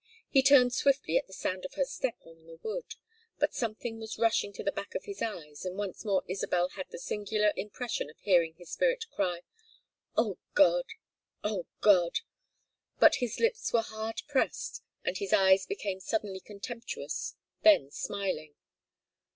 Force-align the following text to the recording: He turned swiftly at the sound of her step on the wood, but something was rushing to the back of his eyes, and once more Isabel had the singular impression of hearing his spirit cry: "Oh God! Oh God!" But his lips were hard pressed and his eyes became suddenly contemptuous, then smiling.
He 0.31 0.41
turned 0.41 0.73
swiftly 0.73 1.15
at 1.17 1.27
the 1.27 1.31
sound 1.33 1.63
of 1.63 1.75
her 1.75 1.85
step 1.85 2.15
on 2.25 2.47
the 2.47 2.57
wood, 2.63 2.95
but 3.37 3.53
something 3.53 3.99
was 3.99 4.17
rushing 4.17 4.51
to 4.53 4.63
the 4.63 4.71
back 4.71 4.95
of 4.95 5.05
his 5.05 5.21
eyes, 5.21 5.63
and 5.63 5.77
once 5.77 6.03
more 6.03 6.23
Isabel 6.27 6.69
had 6.69 6.89
the 6.89 6.97
singular 6.97 7.53
impression 7.55 8.09
of 8.09 8.17
hearing 8.17 8.55
his 8.55 8.71
spirit 8.71 9.05
cry: 9.11 9.41
"Oh 10.17 10.39
God! 10.55 10.85
Oh 11.43 11.67
God!" 11.81 12.21
But 12.97 13.17
his 13.17 13.39
lips 13.39 13.71
were 13.73 13.83
hard 13.83 14.23
pressed 14.27 14.81
and 15.03 15.19
his 15.19 15.33
eyes 15.33 15.67
became 15.67 15.99
suddenly 15.99 16.39
contemptuous, 16.39 17.35
then 17.61 17.91
smiling. 17.91 18.55